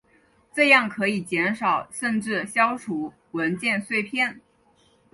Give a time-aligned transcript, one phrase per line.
[0.51, 4.41] 这样可以减少甚至消除文件碎片。